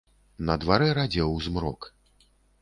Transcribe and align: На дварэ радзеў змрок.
На 0.47 0.55
дварэ 0.63 0.87
радзеў 0.99 1.37
змрок. 1.49 1.87